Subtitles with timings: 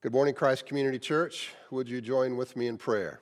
[0.00, 1.50] Good morning, Christ Community Church.
[1.72, 3.20] Would you join with me in prayer?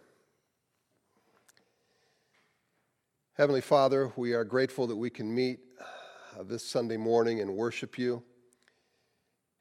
[3.33, 7.99] Heavenly Father, we are grateful that we can meet uh, this Sunday morning and worship
[7.99, 8.23] you.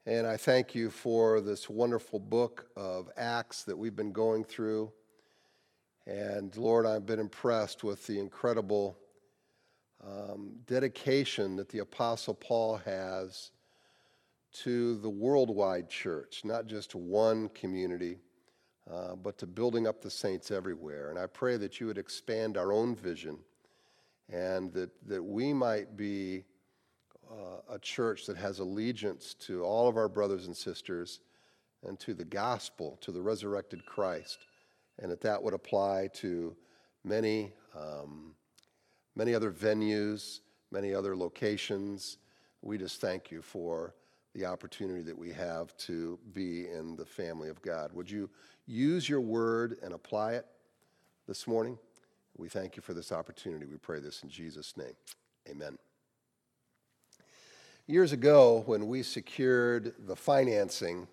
[0.04, 4.92] And I thank you for this wonderful book of Acts that we've been going through.
[6.06, 8.98] And Lord, I've been impressed with the incredible
[10.06, 13.52] um, dedication that the Apostle Paul has
[14.64, 18.18] to the worldwide church, not just to one community,
[18.90, 21.10] uh, but to building up the saints everywhere.
[21.10, 23.38] And I pray that you would expand our own vision
[24.28, 26.44] and that, that we might be
[27.30, 31.20] uh, a church that has allegiance to all of our brothers and sisters
[31.84, 34.38] and to the gospel, to the resurrected Christ,
[34.98, 36.56] and that that would apply to
[37.04, 38.34] many, um,
[39.14, 42.18] many other venues, many other locations.
[42.62, 43.94] We just thank you for
[44.36, 47.90] the opportunity that we have to be in the family of God.
[47.94, 48.28] Would you
[48.66, 50.44] use your word and apply it
[51.26, 51.78] this morning?
[52.36, 53.64] We thank you for this opportunity.
[53.64, 54.92] We pray this in Jesus' name.
[55.48, 55.78] Amen.
[57.86, 61.08] Years ago, when we secured the financing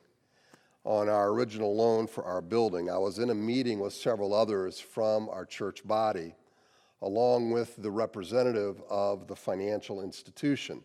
[0.84, 4.82] on our original loan for our building, I was in a meeting with several others
[4.82, 6.36] from our church body,
[7.02, 10.84] along with the representative of the financial institution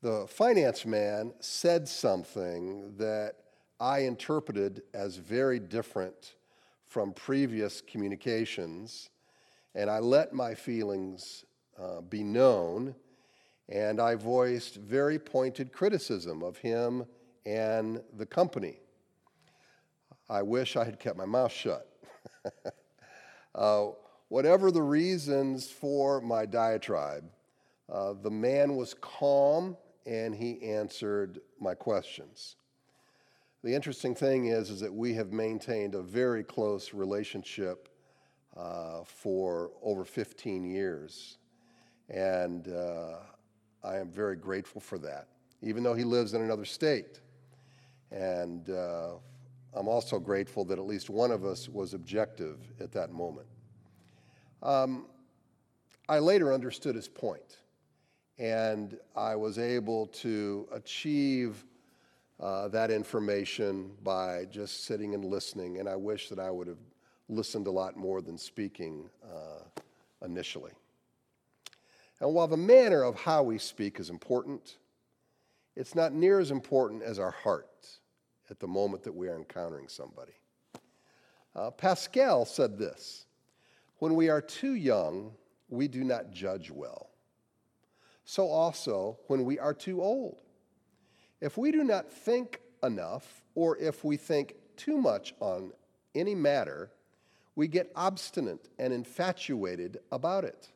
[0.00, 3.34] the finance man said something that
[3.80, 6.34] I interpreted as very different
[6.84, 9.10] from previous communications,
[9.74, 11.44] and I let my feelings
[11.80, 12.94] uh, be known,
[13.68, 17.04] and I voiced very pointed criticism of him
[17.44, 18.78] and the company.
[20.30, 21.88] I wish I had kept my mouth shut.
[23.54, 23.86] uh,
[24.28, 27.24] whatever the reasons for my diatribe,
[27.92, 29.76] uh, the man was calm
[30.08, 32.56] and he answered my questions.
[33.62, 37.90] The interesting thing is, is that we have maintained a very close relationship
[38.56, 41.36] uh, for over 15 years,
[42.08, 43.16] and uh,
[43.84, 45.28] I am very grateful for that,
[45.60, 47.20] even though he lives in another state.
[48.10, 49.10] And uh,
[49.74, 53.46] I'm also grateful that at least one of us was objective at that moment.
[54.62, 55.06] Um,
[56.08, 57.58] I later understood his point
[58.38, 61.64] and I was able to achieve
[62.38, 65.78] uh, that information by just sitting and listening.
[65.78, 66.78] And I wish that I would have
[67.28, 69.80] listened a lot more than speaking uh,
[70.24, 70.70] initially.
[72.20, 74.78] And while the manner of how we speak is important,
[75.74, 77.88] it's not near as important as our heart
[78.50, 80.32] at the moment that we are encountering somebody.
[81.54, 83.26] Uh, Pascal said this
[83.98, 85.32] When we are too young,
[85.68, 87.07] we do not judge well
[88.28, 90.42] so also when we are too old.
[91.40, 95.72] If we do not think enough, or if we think too much on
[96.14, 96.90] any matter,
[97.56, 100.68] we get obstinate and infatuated about it.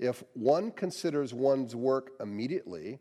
[0.00, 2.98] If one considers one's work immediately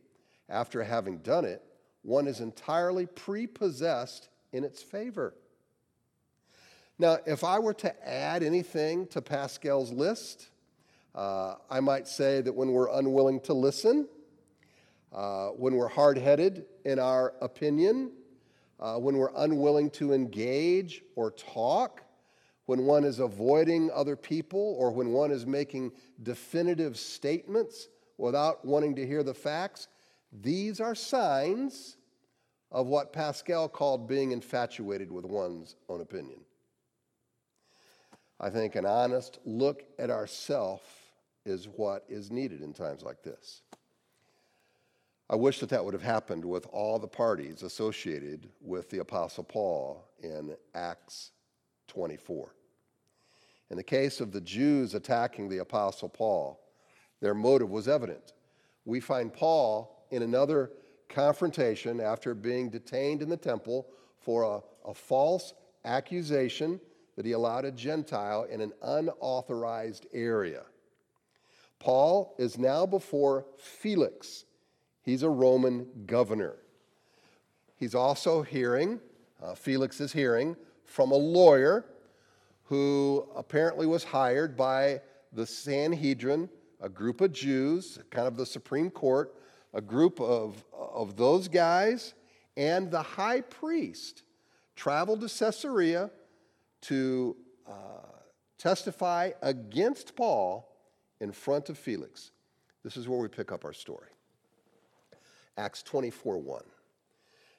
[0.47, 1.63] after having done it,
[2.03, 5.33] one is entirely prepossessed in its favor.
[6.99, 10.49] Now, if I were to add anything to Pascal's list,
[11.15, 14.07] uh, I might say that when we're unwilling to listen,
[15.11, 18.11] uh, when we're hard headed in our opinion,
[18.79, 22.03] uh, when we're unwilling to engage or talk,
[22.65, 25.91] when one is avoiding other people, or when one is making
[26.23, 29.89] definitive statements without wanting to hear the facts,
[30.41, 31.97] these are signs
[32.71, 36.39] of what Pascal called being infatuated with one's own opinion.
[38.39, 41.02] I think an honest look at ourself
[41.45, 43.61] is what is needed in times like this.
[45.29, 49.43] I wish that that would have happened with all the parties associated with the Apostle
[49.43, 51.31] Paul in Acts
[51.87, 52.53] 24.
[53.69, 56.59] In the case of the Jews attacking the Apostle Paul,
[57.21, 58.33] their motive was evident.
[58.85, 60.71] We find Paul in another
[61.09, 63.87] confrontation after being detained in the temple
[64.19, 65.53] for a, a false
[65.85, 66.79] accusation
[67.15, 70.63] that he allowed a Gentile in an unauthorized area.
[71.83, 74.45] Paul is now before Felix.
[75.01, 76.55] He's a Roman governor.
[77.75, 79.01] He's also hearing,
[79.43, 81.83] uh, Felix is hearing, from a lawyer
[82.63, 85.01] who apparently was hired by
[85.33, 86.49] the Sanhedrin,
[86.79, 89.35] a group of Jews, kind of the Supreme Court,
[89.73, 92.13] a group of, of those guys,
[92.55, 94.23] and the high priest
[94.77, 96.11] traveled to Caesarea
[96.83, 97.35] to
[97.67, 98.07] uh,
[98.57, 100.69] testify against Paul
[101.23, 102.31] in front of Felix.
[102.83, 104.09] This is where we pick up our story.
[105.57, 106.61] Acts 24 1.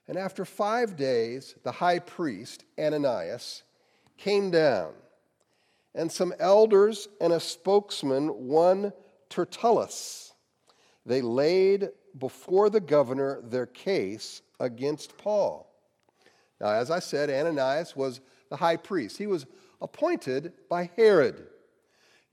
[0.06, 3.62] And after five days, the high priest, Ananias,
[4.18, 4.92] came down,
[5.94, 8.92] and some elders and a spokesman, one
[9.30, 10.34] Tertullus.
[11.06, 11.88] They laid
[12.18, 15.72] before the governor their case against Paul.
[16.60, 18.20] Now, as I said, Ananias was
[18.50, 19.16] the high priest.
[19.16, 19.46] He was
[19.80, 21.46] appointed by Herod.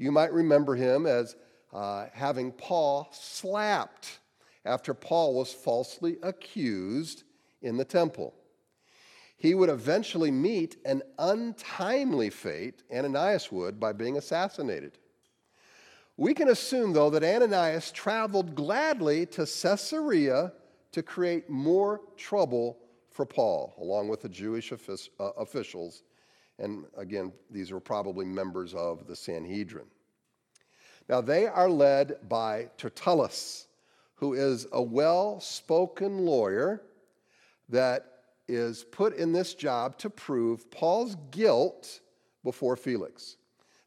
[0.02, 1.36] You might remember him as
[1.72, 4.18] uh, having Paul slapped
[4.66, 7.22] after Paul was falsely accused
[7.62, 8.34] in the temple.
[9.38, 14.98] He would eventually meet an untimely fate, Ananias would, by being assassinated.
[16.18, 20.52] We can assume, though, that Ananias traveled gladly to Caesarea
[20.94, 22.80] to create more trouble
[23.12, 24.76] for Paul, along with the Jewish uh,
[25.38, 26.02] officials.
[26.60, 29.88] And again, these were probably members of the Sanhedrin.
[31.10, 33.68] Now, they are led by Tertullus,
[34.16, 36.84] who is a well spoken lawyer
[37.70, 38.06] that
[38.48, 42.02] is put in this job to prove Paul's guilt
[42.44, 43.38] before Felix.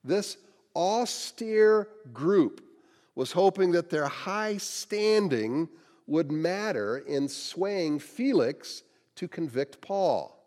[0.03, 0.37] This
[0.75, 2.63] austere group
[3.15, 5.69] was hoping that their high standing
[6.07, 8.83] would matter in swaying Felix
[9.17, 10.44] to convict Paul.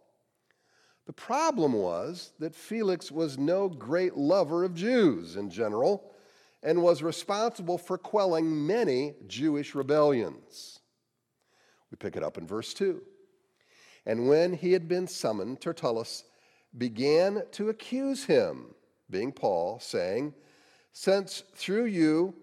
[1.07, 6.11] The problem was that Felix was no great lover of Jews in general
[6.61, 10.81] and was responsible for quelling many Jewish rebellions.
[11.89, 13.01] We pick it up in verse 2.
[14.05, 16.25] And when he had been summoned, Tertullus
[16.77, 18.75] began to accuse him
[19.09, 20.33] being Paul, saying,
[20.91, 22.35] Since through you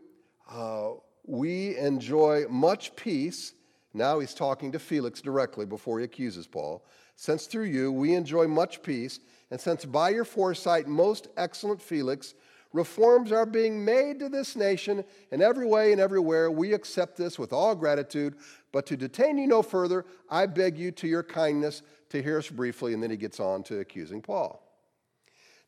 [0.51, 0.93] uh,
[1.27, 3.53] we enjoy much peace,
[3.93, 6.83] now he's talking to Felix directly before he accuses Paul.
[7.17, 9.21] Since through you we enjoy much peace,
[9.51, 12.35] and since by your foresight, most excellent Felix,
[12.73, 17.39] reforms are being made to this nation in every way and everywhere, we accept this
[17.39, 18.35] with all gratitude.
[18.73, 22.51] But to detain you no further, I beg you to your kindness to hear us
[22.51, 22.93] briefly.
[22.93, 24.61] And then he gets on to accusing Paul.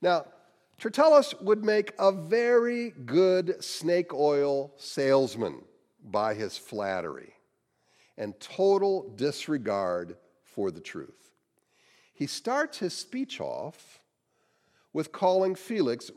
[0.02, 0.26] Now,
[0.78, 5.64] Tertullus would make a very good snake oil salesman
[6.04, 7.32] by his flattery
[8.18, 11.30] and total disregard for the truth.
[12.16, 14.00] He starts his speech off
[14.94, 16.10] with calling Felix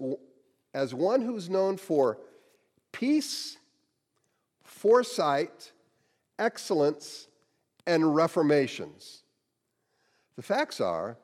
[0.73, 2.19] as one who's known for
[2.93, 3.57] peace,
[4.63, 5.73] foresight,
[6.39, 7.27] excellence,
[7.85, 9.23] and reformations.
[10.37, 11.17] The facts are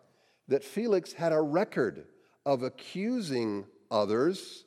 [0.49, 2.05] that Felix had a record
[2.45, 4.65] of accusing others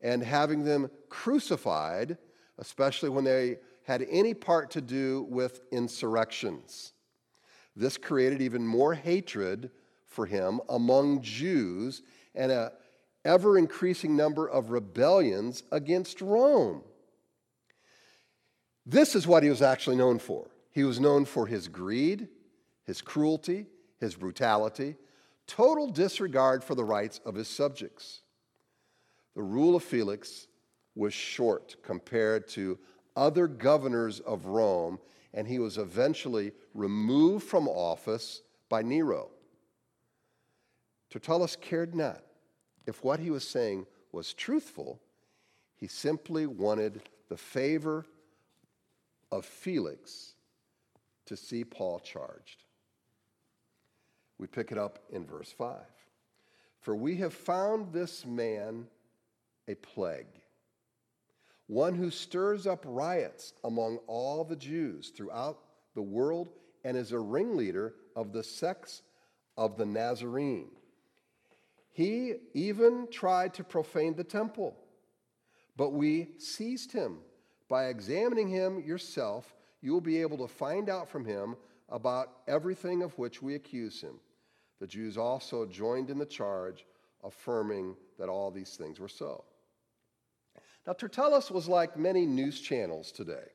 [0.00, 2.16] and having them crucified,
[2.58, 6.92] especially when they had any part to do with insurrections.
[7.74, 9.70] This created even more hatred
[10.06, 12.02] for him among Jews
[12.34, 12.72] and a
[13.24, 16.82] ever increasing number of rebellions against Rome.
[18.84, 20.48] This is what he was actually known for.
[20.72, 22.28] He was known for his greed,
[22.84, 23.66] his cruelty,
[24.00, 24.96] his brutality,
[25.46, 28.22] total disregard for the rights of his subjects.
[29.34, 30.48] The rule of Felix
[30.94, 32.78] was short compared to
[33.14, 34.98] other governors of Rome,
[35.34, 39.30] and he was eventually removed from office by Nero.
[41.10, 42.22] Tertullus cared not
[42.86, 45.00] if what he was saying was truthful,
[45.76, 48.04] he simply wanted the favor
[49.30, 50.34] of Felix
[51.26, 52.64] to see Paul charged.
[54.38, 55.78] We pick it up in verse 5.
[56.80, 58.86] For we have found this man
[59.68, 60.41] a plague,
[61.72, 65.58] one who stirs up riots among all the Jews throughout
[65.94, 66.50] the world
[66.84, 69.00] and is a ringleader of the sects
[69.56, 70.68] of the Nazarene.
[71.90, 74.76] He even tried to profane the temple,
[75.74, 77.20] but we seized him.
[77.70, 81.56] By examining him yourself, you will be able to find out from him
[81.88, 84.20] about everything of which we accuse him.
[84.78, 86.84] The Jews also joined in the charge,
[87.24, 89.44] affirming that all these things were so.
[90.86, 93.48] Now, Tertullus was like many news channels today.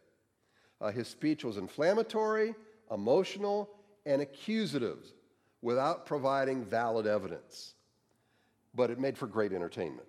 [0.79, 2.55] Uh, his speech was inflammatory,
[2.91, 3.69] emotional,
[4.05, 5.00] and accusative
[5.62, 7.74] without providing valid evidence,
[8.74, 10.07] but it made for great entertainment.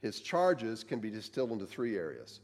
[0.00, 2.40] His charges can be distilled into three areas.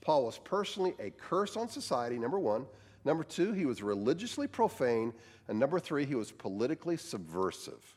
[0.00, 2.66] Paul was personally a curse on society, number one.
[3.04, 5.12] Number two, he was religiously profane.
[5.48, 7.96] And number three, he was politically subversive.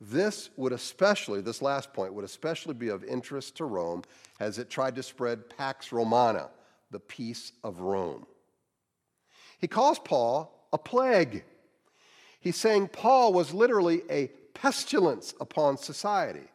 [0.00, 4.02] This would especially, this last point, would especially be of interest to Rome
[4.38, 6.50] as it tried to spread Pax Romana,
[6.90, 8.26] the peace of Rome.
[9.58, 11.44] He calls Paul a plague.
[12.40, 16.48] He's saying Paul was literally a pestilence upon society.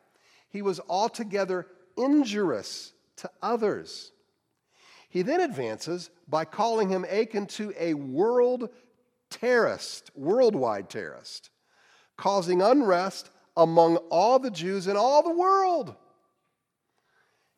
[0.50, 1.68] He was altogether
[1.98, 4.12] injurious to others.
[5.10, 8.70] He then advances by calling him akin to a world
[9.30, 11.50] terrorist, worldwide terrorist,
[12.22, 15.96] causing unrest among all the Jews in all the world.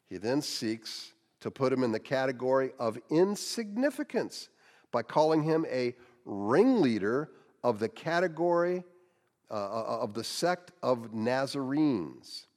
[0.08, 4.48] He then seeks to put him in the category of insignificance
[4.90, 5.94] by calling him a
[6.24, 7.30] ringleader
[7.62, 8.86] of the category
[9.52, 12.48] uh, uh, of the sect of Nazarenes.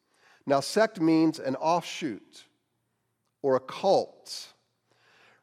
[0.46, 2.44] Now, sect means an offshoot
[3.42, 4.52] or a cult.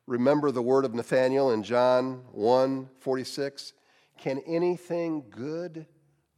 [0.07, 3.73] Remember the word of Nathanael in John 1 46?
[4.17, 5.87] Can anything good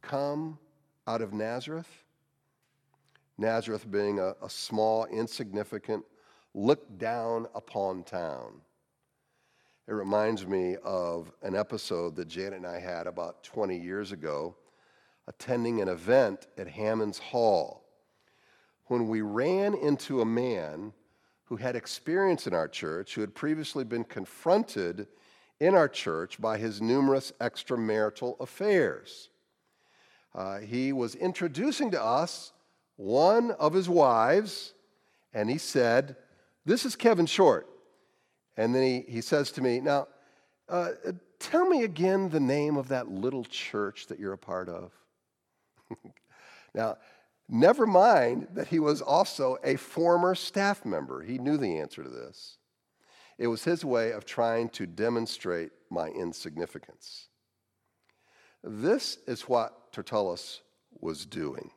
[0.06, 0.58] come
[1.06, 2.04] out of Nazareth?
[3.38, 6.04] Nazareth being a, a small, insignificant,
[6.54, 8.60] looked down upon town.
[9.88, 14.56] It reminds me of an episode that Janet and I had about 20 years ago,
[15.28, 17.84] attending an event at Hammond's Hall,
[18.86, 20.92] when we ran into a man
[21.44, 25.08] who had experience in our church, who had previously been confronted
[25.60, 29.30] in our church by his numerous extramarital affairs.
[30.36, 32.52] Uh, he was introducing to us
[32.96, 34.74] one of his wives,
[35.32, 36.14] and he said,
[36.66, 37.66] This is Kevin Short.
[38.58, 40.08] And then he, he says to me, Now,
[40.68, 40.90] uh,
[41.38, 44.92] tell me again the name of that little church that you're a part of.
[46.74, 46.98] now,
[47.48, 51.22] never mind that he was also a former staff member.
[51.22, 52.58] He knew the answer to this.
[53.38, 57.28] It was his way of trying to demonstrate my insignificance.
[58.62, 60.60] This is what Tertullus
[61.00, 61.70] was doing,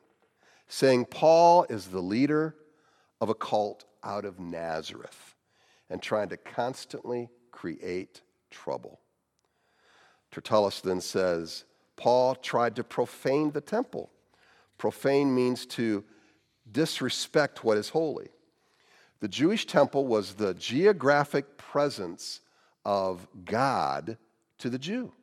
[0.68, 2.54] saying Paul is the leader
[3.22, 5.36] of a cult out of Nazareth
[5.90, 8.20] and trying to constantly create
[8.52, 9.00] trouble.
[10.32, 11.64] Tertullus then says
[11.96, 14.10] Paul tried to profane the temple.
[14.78, 16.04] Profane means to
[16.70, 18.28] disrespect what is holy.
[19.22, 22.42] The Jewish temple was the geographic presence
[22.84, 24.18] of God
[24.58, 25.14] to the Jew.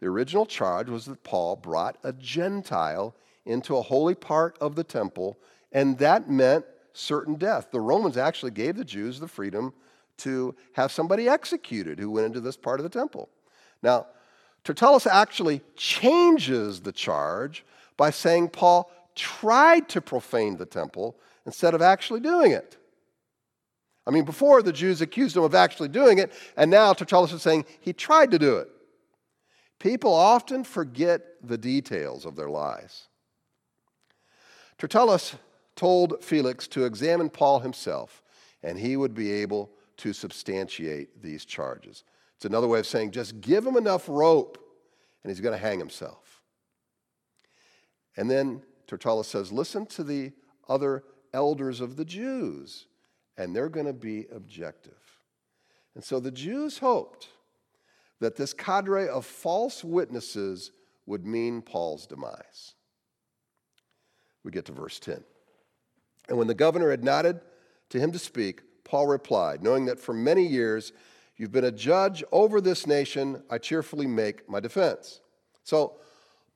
[0.00, 3.14] The original charge was that Paul brought a Gentile
[3.44, 5.38] into a holy part of the temple,
[5.72, 7.70] and that meant certain death.
[7.70, 9.72] The Romans actually gave the Jews the freedom
[10.18, 13.28] to have somebody executed who went into this part of the temple.
[13.82, 14.06] Now,
[14.64, 17.64] Tertullus actually changes the charge
[17.96, 21.16] by saying Paul tried to profane the temple
[21.46, 22.76] instead of actually doing it.
[24.06, 27.42] I mean, before the Jews accused him of actually doing it, and now Tertullus is
[27.42, 28.68] saying he tried to do it.
[29.80, 33.08] People often forget the details of their lies.
[34.78, 35.34] Tertullus
[35.74, 38.22] told Felix to examine Paul himself,
[38.62, 42.04] and he would be able to substantiate these charges.
[42.36, 44.58] It's another way of saying just give him enough rope,
[45.24, 46.42] and he's going to hang himself.
[48.16, 50.32] And then Tertullus says, listen to the
[50.68, 52.86] other elders of the Jews,
[53.38, 54.92] and they're going to be objective.
[55.94, 57.28] And so the Jews hoped
[58.20, 60.72] that this cadre of false witnesses
[61.06, 62.74] would mean Paul's demise.
[64.44, 65.22] We get to verse 10.
[66.28, 67.40] And when the governor had nodded
[67.90, 70.92] to him to speak, Paul replied, Knowing that for many years
[71.36, 75.20] you've been a judge over this nation, I cheerfully make my defense.
[75.64, 75.96] So,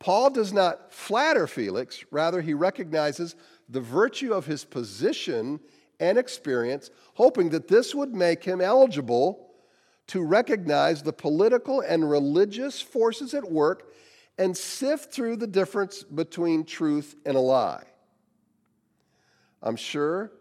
[0.01, 3.37] Paul does not flatter Felix, rather, he recognizes
[3.69, 5.61] the virtue of his position
[6.01, 9.54] and experience, hoping that this would make him eligible
[10.09, 13.93] to recognize the political and religious forces at work
[14.39, 17.85] and sift through the difference between truth and a lie.
[19.63, 20.33] I'm sure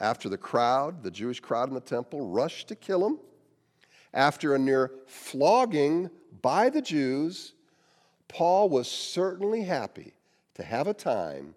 [0.00, 3.18] after the crowd, the Jewish crowd in the temple, rushed to kill him,
[4.14, 6.10] after a near flogging
[6.40, 7.52] by the Jews,
[8.28, 10.14] Paul was certainly happy
[10.54, 11.54] to have a time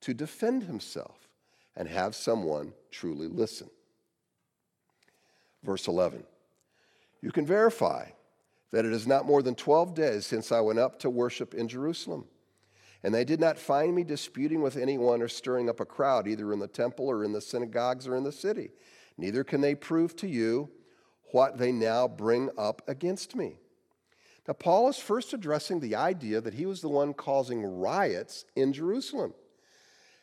[0.00, 1.28] to defend himself
[1.76, 3.70] and have someone truly listen.
[5.62, 6.24] Verse 11
[7.22, 8.10] You can verify
[8.72, 11.68] that it is not more than 12 days since I went up to worship in
[11.68, 12.26] Jerusalem.
[13.04, 16.52] And they did not find me disputing with anyone or stirring up a crowd, either
[16.52, 18.70] in the temple or in the synagogues or in the city.
[19.18, 20.70] Neither can they prove to you
[21.32, 23.56] what they now bring up against me.
[24.46, 28.72] Now, Paul is first addressing the idea that he was the one causing riots in
[28.72, 29.34] Jerusalem.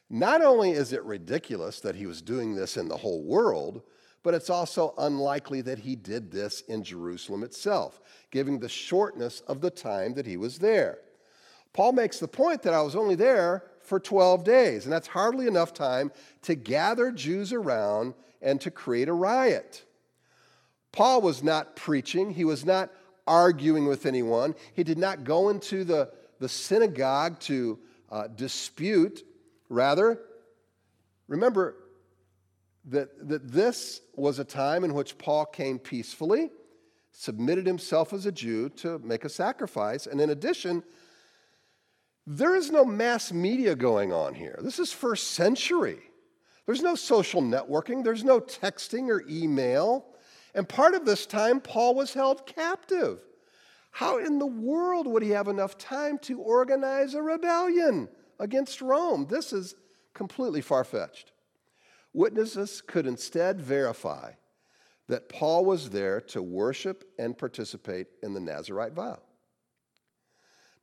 [0.09, 3.83] Not only is it ridiculous that he was doing this in the whole world,
[4.23, 9.61] but it's also unlikely that he did this in Jerusalem itself, given the shortness of
[9.61, 10.99] the time that he was there.
[11.73, 15.47] Paul makes the point that I was only there for 12 days, and that's hardly
[15.47, 16.11] enough time
[16.43, 19.85] to gather Jews around and to create a riot.
[20.91, 22.89] Paul was not preaching, he was not
[23.27, 27.79] arguing with anyone, he did not go into the, the synagogue to
[28.11, 29.23] uh, dispute.
[29.69, 30.19] Rather,
[31.27, 31.75] remember
[32.85, 36.49] that, that this was a time in which Paul came peacefully
[37.19, 40.07] submitted himself as a Jew to make a sacrifice.
[40.07, 40.83] And in addition,
[42.25, 44.57] there is no mass media going on here.
[44.61, 45.99] This is first century.
[46.65, 50.05] There's no social networking, there's no texting or email.
[50.55, 53.19] And part of this time, Paul was held captive.
[53.91, 58.07] How in the world would he have enough time to organize a rebellion
[58.39, 59.25] against Rome?
[59.29, 59.75] This is
[60.13, 61.31] completely far fetched.
[62.13, 64.31] Witnesses could instead verify
[65.07, 69.19] that Paul was there to worship and participate in the Nazarite vow.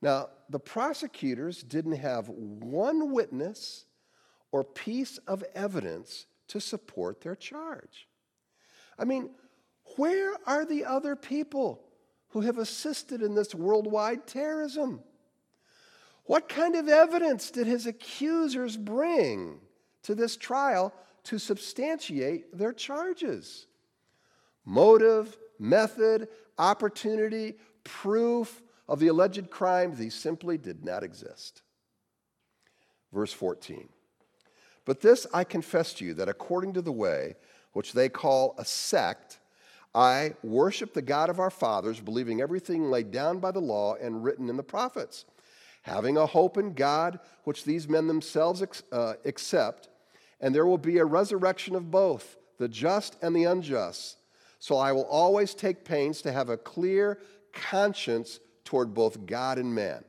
[0.01, 3.85] Now, the prosecutors didn't have one witness
[4.51, 8.07] or piece of evidence to support their charge.
[8.99, 9.31] I mean,
[9.95, 11.83] where are the other people
[12.29, 15.01] who have assisted in this worldwide terrorism?
[16.25, 19.59] What kind of evidence did his accusers bring
[20.03, 20.93] to this trial
[21.27, 23.67] to substantiate their charges?
[24.65, 31.61] Motive, method, opportunity, proof of the alleged crime, these simply did not exist.
[33.11, 33.89] Verse 14.
[34.85, 37.35] But this I confess to you that according to the way
[37.73, 39.39] which they call a sect,
[39.93, 44.23] I worship the God of our fathers, believing everything laid down by the law and
[44.23, 45.25] written in the prophets,
[45.81, 49.89] having a hope in God, which these men themselves uh, accept,
[50.39, 54.17] and there will be a resurrection of both, the just and the unjust.
[54.59, 57.19] So I will always take pains to have a clear
[57.53, 60.03] conscience toward both God and man.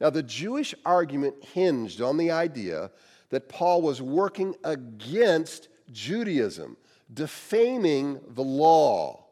[0.00, 2.90] Now, the Jewish argument hinged on the idea
[3.30, 6.76] that Paul was working against Judaism,
[7.12, 9.24] defaming the law,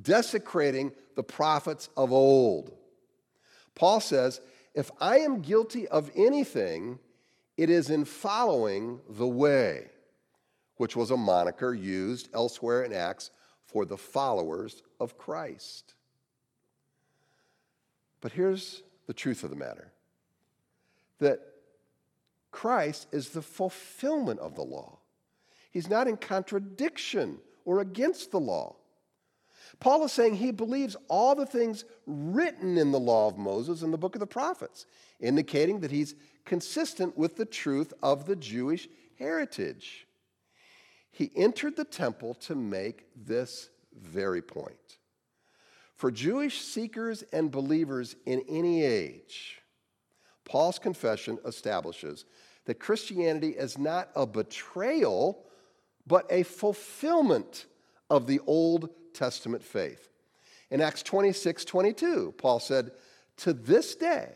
[0.00, 2.72] desecrating the prophets of old.
[3.74, 4.40] Paul says,
[4.74, 6.98] If I am guilty of anything,
[7.56, 9.88] it is in following the way,
[10.76, 13.30] which was a moniker used elsewhere in Acts
[13.64, 15.94] for the followers of Christ.
[18.20, 19.92] But here's the truth of the matter
[21.18, 21.40] that
[22.50, 24.98] Christ is the fulfillment of the law.
[25.70, 28.76] He's not in contradiction or against the law.
[29.82, 33.92] Paul is saying he believes all the things written in the law of Moses and
[33.92, 34.86] the book of the prophets,
[35.18, 36.14] indicating that he's
[36.44, 40.06] consistent with the truth of the Jewish heritage.
[41.10, 44.98] He entered the temple to make this very point.
[45.96, 49.62] For Jewish seekers and believers in any age,
[50.44, 52.24] Paul's confession establishes
[52.66, 55.44] that Christianity is not a betrayal,
[56.06, 57.66] but a fulfillment
[58.08, 60.08] of the Old Testament faith.
[60.70, 62.92] In Acts 26 22, Paul said,
[63.38, 64.30] To this day,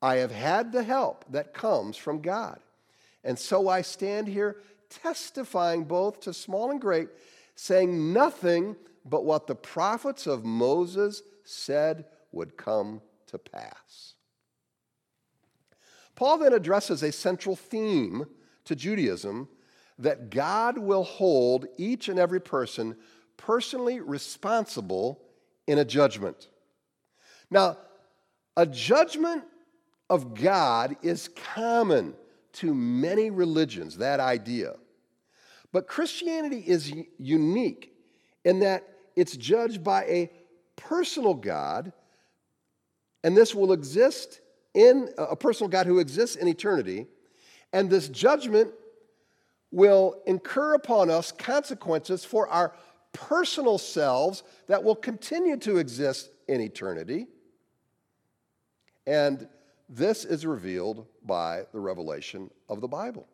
[0.00, 2.58] I have had the help that comes from God.
[3.22, 4.56] And so I stand here
[4.90, 7.08] testifying both to small and great,
[7.54, 14.14] saying nothing but what the prophets of Moses said would come to pass.
[16.14, 18.26] Paul then addresses a central theme
[18.64, 19.48] to Judaism
[19.98, 22.96] that God will hold each and every person
[23.46, 25.20] personally responsible
[25.66, 26.48] in a judgment.
[27.50, 27.78] Now,
[28.56, 29.44] a judgment
[30.08, 32.14] of God is common
[32.54, 34.74] to many religions, that idea.
[35.72, 37.94] But Christianity is unique
[38.44, 40.30] in that it's judged by a
[40.76, 41.92] personal God,
[43.24, 44.40] and this will exist
[44.74, 47.06] in a personal God who exists in eternity,
[47.72, 48.72] and this judgment
[49.70, 52.74] will incur upon us consequences for our
[53.12, 57.26] personal selves that will continue to exist in eternity.
[59.06, 59.48] And
[59.88, 63.26] this is revealed by the revelation of the Bible.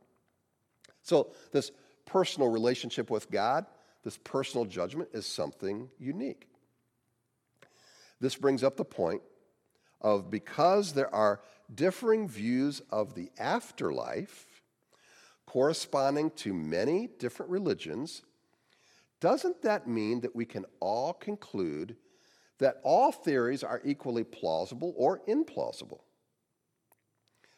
[1.03, 1.71] So, this
[2.05, 3.67] personal relationship with God,
[4.03, 6.49] this personal judgment, is something unique.
[8.21, 9.23] This brings up the point
[10.01, 11.41] of because there are
[11.73, 14.47] differing views of the afterlife
[15.47, 18.23] corresponding to many different religions,
[19.21, 21.97] doesn't that mean that we can all conclude
[22.59, 26.01] that all theories are equally plausible or implausible?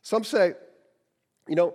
[0.03, 0.55] Some say,
[1.49, 1.75] you know,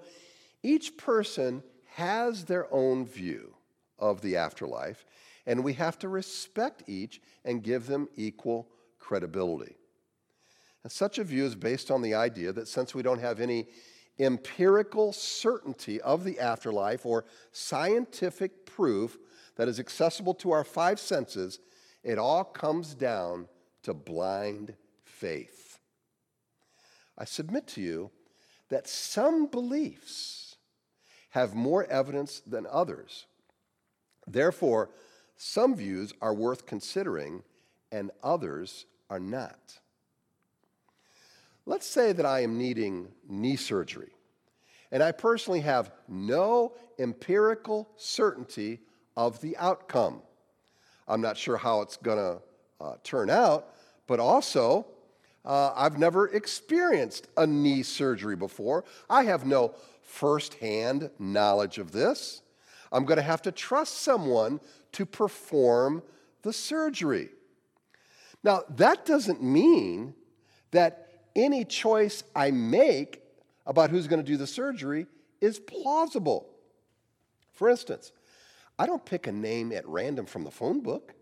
[0.63, 3.53] each person has their own view
[3.99, 5.05] of the afterlife,
[5.45, 8.67] and we have to respect each and give them equal
[8.99, 9.75] credibility.
[10.83, 13.67] And such a view is based on the idea that since we don't have any
[14.19, 19.17] empirical certainty of the afterlife or scientific proof
[19.55, 21.59] that is accessible to our five senses,
[22.03, 23.47] it all comes down
[23.83, 25.79] to blind faith.
[27.17, 28.11] I submit to you
[28.69, 30.57] that some beliefs
[31.29, 33.25] have more evidence than others.
[34.27, 34.89] Therefore,
[35.37, 37.43] some views are worth considering
[37.91, 39.79] and others are not.
[41.65, 44.11] Let's say that I am needing knee surgery,
[44.91, 48.81] and I personally have no empirical certainty
[49.15, 50.21] of the outcome.
[51.07, 52.41] I'm not sure how it's going to
[52.83, 53.73] uh, turn out,
[54.07, 54.85] but also,
[55.45, 58.83] uh, I've never experienced a knee surgery before.
[59.09, 62.41] I have no firsthand knowledge of this.
[62.91, 64.59] I'm going to have to trust someone
[64.93, 66.01] to perform
[66.41, 67.29] the surgery.
[68.43, 70.13] Now, that doesn't mean
[70.71, 73.21] that any choice I make
[73.65, 75.07] about who's going to do the surgery
[75.41, 76.47] is plausible.
[77.53, 78.11] For instance,
[78.77, 81.13] I don't pick a name at random from the phone book.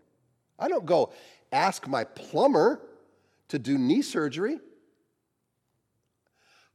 [0.58, 1.12] I don't go
[1.52, 2.80] ask my plumber
[3.48, 4.58] to do knee surgery.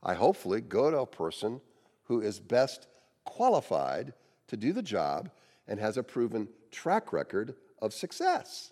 [0.02, 1.60] I hopefully go to a person
[2.04, 2.88] who is best
[3.26, 4.14] qualified
[4.48, 5.30] to do the job
[5.68, 8.72] and has a proven track record of success.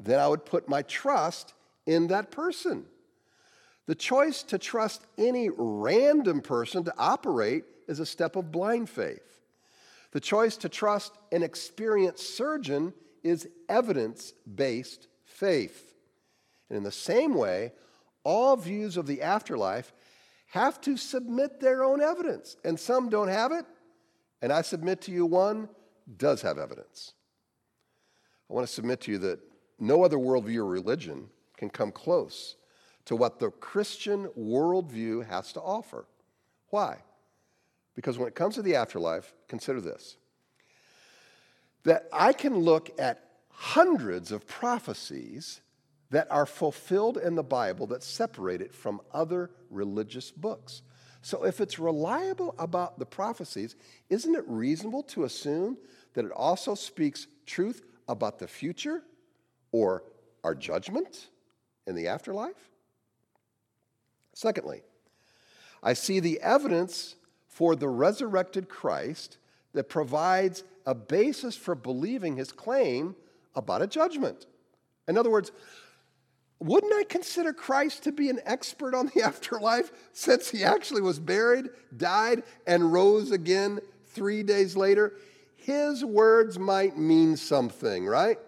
[0.00, 1.54] Then I would put my trust
[1.86, 2.86] in that person.
[3.86, 9.40] The choice to trust any random person to operate is a step of blind faith.
[10.14, 15.92] The choice to trust an experienced surgeon is evidence based faith.
[16.70, 17.72] And in the same way,
[18.22, 19.92] all views of the afterlife
[20.46, 23.66] have to submit their own evidence, and some don't have it.
[24.40, 25.68] And I submit to you one
[26.16, 27.14] does have evidence.
[28.48, 29.40] I want to submit to you that
[29.80, 32.54] no other worldview or religion can come close
[33.06, 36.06] to what the Christian worldview has to offer.
[36.68, 36.98] Why?
[37.94, 40.16] Because when it comes to the afterlife, consider this
[41.84, 45.60] that I can look at hundreds of prophecies
[46.10, 50.82] that are fulfilled in the Bible that separate it from other religious books.
[51.22, 53.76] So, if it's reliable about the prophecies,
[54.10, 55.78] isn't it reasonable to assume
[56.12, 59.02] that it also speaks truth about the future
[59.72, 60.04] or
[60.42, 61.28] our judgment
[61.86, 62.70] in the afterlife?
[64.34, 64.82] Secondly,
[65.82, 67.16] I see the evidence
[67.54, 69.38] for the resurrected Christ
[69.74, 73.14] that provides a basis for believing his claim
[73.54, 74.46] about a judgment.
[75.06, 75.52] In other words,
[76.58, 81.20] wouldn't I consider Christ to be an expert on the afterlife since he actually was
[81.20, 85.14] buried, died, and rose again three days later?
[85.54, 88.38] His words might mean something, right?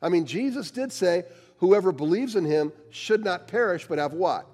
[0.00, 1.24] I mean, Jesus did say,
[1.58, 4.46] whoever believes in him should not perish, but have what?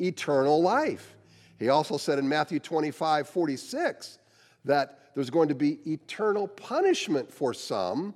[0.00, 1.14] Eternal life.
[1.62, 4.18] He also said in Matthew 25, 46,
[4.64, 8.14] that there's going to be eternal punishment for some,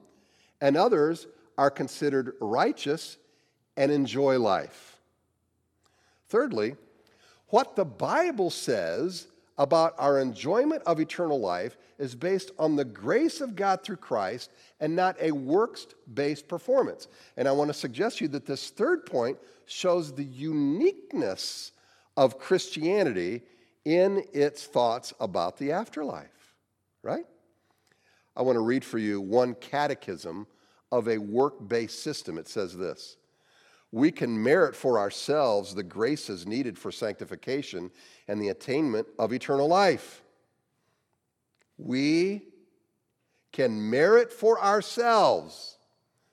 [0.61, 3.19] and others are considered righteous
[3.77, 4.99] and enjoy life.
[6.29, 6.75] Thirdly,
[7.51, 9.29] what the Bible says
[9.59, 14.51] about our enjoyment of eternal life is based on the grace of God through Christ
[14.81, 17.07] and not a works based performance.
[17.37, 21.71] And I want to suggest to you that this third point shows the uniqueness
[22.17, 23.43] of Christianity
[23.85, 26.55] in its thoughts about the afterlife,
[27.03, 27.27] right?
[28.37, 30.47] I want to read for you one catechism
[30.93, 32.39] of a work based system.
[32.39, 33.17] It says this
[33.93, 37.91] We can merit for ourselves the graces needed for sanctification
[38.29, 40.23] and the attainment of eternal life.
[41.79, 42.43] We
[43.53, 45.79] can merit for ourselves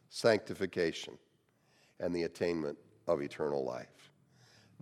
[0.09, 1.17] sanctification
[1.99, 4.11] and the attainment of eternal life.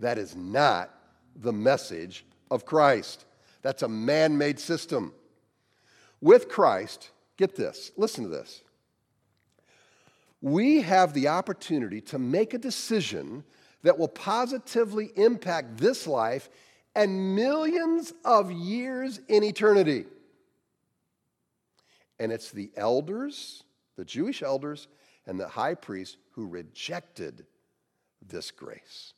[0.02, 0.94] That is not
[1.36, 3.26] the message of Christ.
[3.62, 5.14] That's a man made system.
[6.20, 8.62] With Christ, get this, listen to this.
[10.42, 13.44] We have the opportunity to make a decision
[13.84, 16.50] that will positively impact this life
[16.96, 20.06] and millions of years in eternity.
[22.20, 23.64] And it's the elders,
[23.98, 24.88] the Jewish elders,
[25.28, 27.46] and the high priest who rejected
[28.28, 29.14] this grace.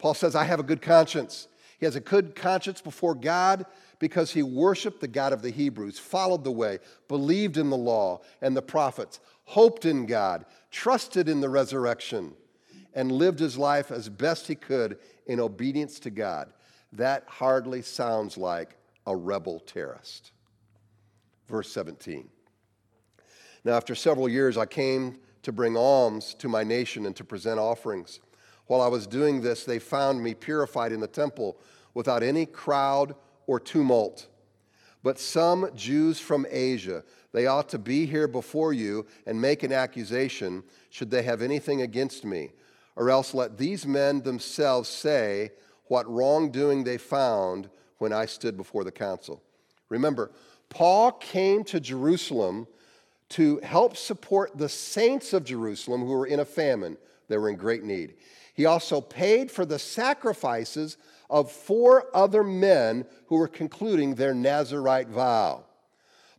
[0.00, 1.46] Paul says, I have a good conscience.
[1.78, 3.66] He has a good conscience before God
[3.98, 8.22] because he worshiped the God of the Hebrews, followed the way, believed in the law
[8.40, 12.32] and the prophets, hoped in God, trusted in the resurrection,
[12.94, 16.50] and lived his life as best he could in obedience to God.
[16.92, 20.32] That hardly sounds like a rebel terrorist.
[21.46, 22.26] Verse 17.
[23.64, 27.60] Now, after several years, I came to bring alms to my nation and to present
[27.60, 28.20] offerings.
[28.70, 31.58] While I was doing this, they found me purified in the temple
[31.92, 33.16] without any crowd
[33.48, 34.28] or tumult.
[35.02, 37.02] But some Jews from Asia,
[37.32, 41.82] they ought to be here before you and make an accusation should they have anything
[41.82, 42.52] against me.
[42.94, 45.50] Or else let these men themselves say
[45.86, 49.42] what wrongdoing they found when I stood before the council.
[49.88, 50.30] Remember,
[50.68, 52.68] Paul came to Jerusalem
[53.30, 56.98] to help support the saints of Jerusalem who were in a famine.
[57.26, 58.14] They were in great need.
[58.54, 60.96] He also paid for the sacrifices
[61.28, 65.64] of four other men who were concluding their Nazarite vow.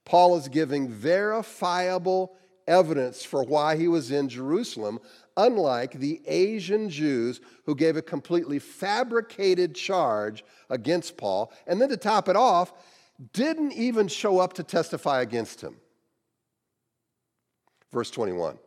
[0.06, 2.36] Paul is giving verifiable
[2.68, 5.00] evidence for why he was in Jerusalem,
[5.38, 11.98] unlike the Asian Jews who gave a completely fabricated charge against Paul, and then to
[11.98, 12.74] top it off,
[13.34, 15.78] didn't even show up to testify against him.
[17.92, 18.58] Verse 21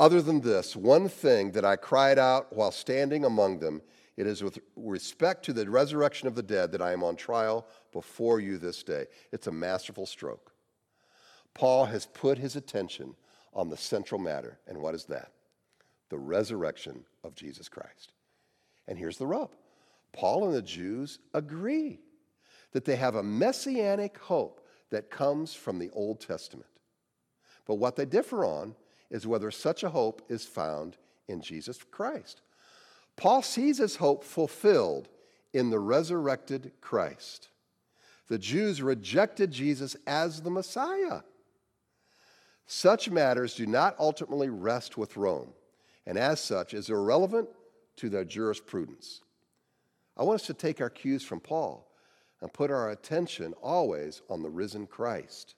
[0.00, 3.82] Other than this, one thing that I cried out while standing among them,
[4.16, 7.66] it is with respect to the resurrection of the dead that I am on trial
[7.92, 9.06] before you this day.
[9.32, 10.52] It's a masterful stroke.
[11.54, 13.16] Paul has put his attention
[13.52, 14.58] on the central matter.
[14.68, 15.32] And what is that?
[16.10, 18.12] The resurrection of Jesus Christ.
[18.86, 19.50] And here's the rub
[20.12, 22.00] Paul and the Jews agree
[22.72, 26.70] that they have a messianic hope that comes from the Old Testament.
[27.66, 28.74] But what they differ on
[29.10, 30.96] is whether such a hope is found
[31.28, 32.42] in Jesus Christ.
[33.16, 35.08] Paul sees his hope fulfilled
[35.52, 37.48] in the resurrected Christ.
[38.28, 41.22] The Jews rejected Jesus as the Messiah.
[42.66, 45.54] Such matters do not ultimately rest with Rome,
[46.06, 47.48] and as such is irrelevant
[47.96, 49.22] to their jurisprudence.
[50.16, 51.90] I want us to take our cues from Paul
[52.40, 55.54] and put our attention always on the risen Christ.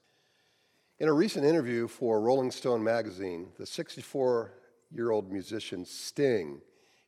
[1.01, 4.53] In a recent interview for Rolling Stone magazine, the 64
[4.93, 6.61] year old musician Sting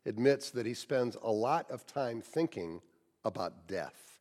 [0.07, 2.81] admits that he spends a lot of time thinking
[3.23, 4.19] about death.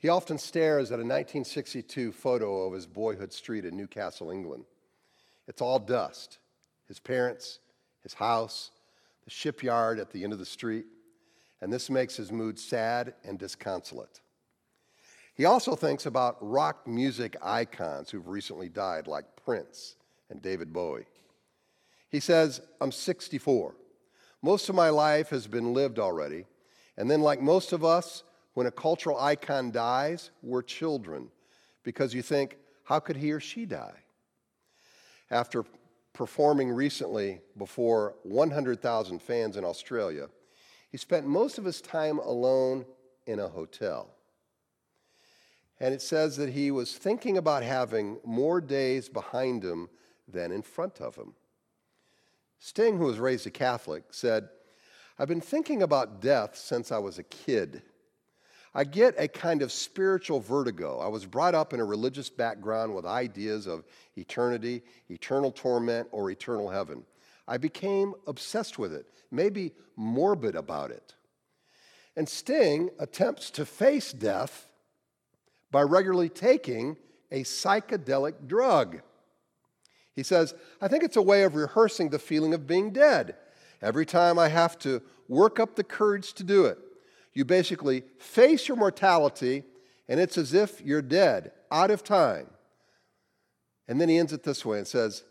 [0.00, 4.64] He often stares at a 1962 photo of his boyhood street in Newcastle, England.
[5.46, 6.38] It's all dust
[6.88, 7.60] his parents,
[8.02, 8.72] his house,
[9.24, 10.86] the shipyard at the end of the street,
[11.60, 14.20] and this makes his mood sad and disconsolate.
[15.36, 19.96] He also thinks about rock music icons who've recently died, like Prince
[20.30, 21.06] and David Bowie.
[22.08, 23.76] He says, I'm 64.
[24.40, 26.46] Most of my life has been lived already.
[26.96, 28.22] And then, like most of us,
[28.54, 31.28] when a cultural icon dies, we're children
[31.82, 34.04] because you think, how could he or she die?
[35.30, 35.64] After
[36.14, 40.28] performing recently before 100,000 fans in Australia,
[40.90, 42.86] he spent most of his time alone
[43.26, 44.15] in a hotel.
[45.78, 49.88] And it says that he was thinking about having more days behind him
[50.26, 51.34] than in front of him.
[52.58, 54.48] Sting, who was raised a Catholic, said,
[55.18, 57.82] I've been thinking about death since I was a kid.
[58.74, 60.98] I get a kind of spiritual vertigo.
[60.98, 63.84] I was brought up in a religious background with ideas of
[64.16, 67.04] eternity, eternal torment, or eternal heaven.
[67.48, 71.14] I became obsessed with it, maybe morbid about it.
[72.16, 74.68] And Sting attempts to face death
[75.70, 76.96] by regularly taking
[77.30, 79.00] a psychedelic drug.
[80.14, 83.36] He says, I think it's a way of rehearsing the feeling of being dead.
[83.82, 86.78] Every time I have to work up the courage to do it,
[87.34, 89.64] you basically face your mortality,
[90.08, 92.46] and it's as if you're dead, out of time.
[93.88, 95.24] And then he ends it this way and says,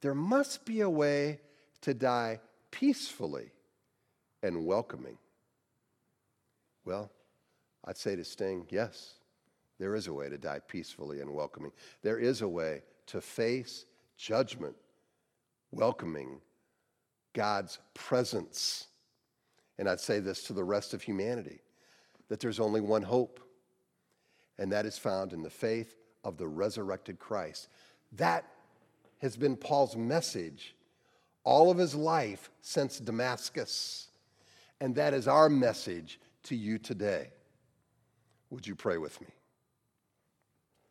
[0.00, 1.40] There must be a way
[1.82, 2.40] to die
[2.70, 3.50] peacefully
[4.42, 5.18] and welcoming.
[6.84, 7.10] Well,
[7.84, 9.14] I'd say to Sting, yes,
[9.82, 11.72] there is a way to die peacefully and welcoming.
[12.02, 13.84] There is a way to face
[14.16, 14.76] judgment,
[15.72, 16.40] welcoming
[17.34, 18.86] God's presence
[19.78, 21.60] and I'd say this to the rest of humanity
[22.28, 23.40] that there's only one hope,
[24.58, 27.68] and that is found in the faith of the resurrected Christ.
[28.12, 28.44] That
[29.20, 30.76] has been Paul's message
[31.44, 34.08] all of his life since Damascus.
[34.80, 37.30] And that is our message to you today.
[38.50, 39.26] Would you pray with me?